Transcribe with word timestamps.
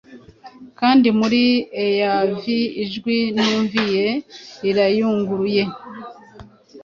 Kandi 0.79 1.07
muri 1.19 1.41
Heavn 1.97 2.45
ijwi 2.83 3.17
numvie, 3.35 4.05
rirayunguruye 4.63 5.63